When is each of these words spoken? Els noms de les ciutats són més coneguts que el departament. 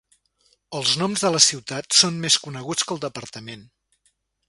Els 0.79 0.93
noms 1.01 1.25
de 1.27 1.31
les 1.35 1.49
ciutats 1.53 2.01
són 2.05 2.19
més 2.25 2.41
coneguts 2.47 2.89
que 2.89 2.99
el 2.99 3.05
departament. 3.07 3.71